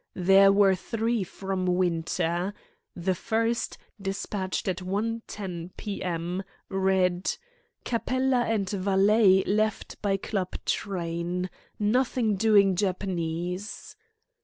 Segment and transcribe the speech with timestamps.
[0.17, 2.55] There were three from Winter.
[2.95, 7.29] The first, despatched at 1.10 p.m., read:
[7.85, 11.51] "Capella and valet left by club train.
[11.77, 13.95] Nothing doing Japanese."